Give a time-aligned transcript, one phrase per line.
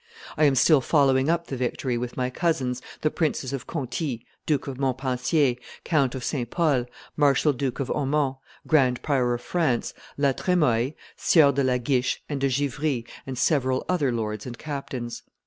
[0.35, 4.65] I am still following up the victory with my cousins the princes of Conti, Duke
[4.65, 6.49] of Montpensier, Count of St.
[6.49, 12.23] Paul, Marshal duke of Aumont, grand prior of France, La Tremoille, Sieurs de la Guiche
[12.27, 15.21] and de Givry, and several other lords and captains.